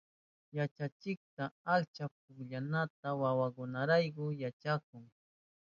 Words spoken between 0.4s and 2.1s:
Yachachikka achka